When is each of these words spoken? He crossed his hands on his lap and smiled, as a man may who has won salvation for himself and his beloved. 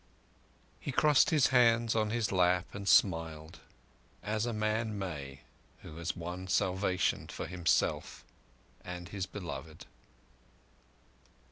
He 0.79 0.91
crossed 0.91 1.29
his 1.29 1.49
hands 1.53 1.95
on 1.95 2.09
his 2.09 2.31
lap 2.31 2.73
and 2.73 2.87
smiled, 2.89 3.59
as 4.23 4.47
a 4.47 4.51
man 4.51 4.97
may 4.97 5.41
who 5.83 5.97
has 5.97 6.15
won 6.15 6.47
salvation 6.47 7.27
for 7.27 7.45
himself 7.45 8.25
and 8.83 9.09
his 9.09 9.27
beloved. 9.27 9.85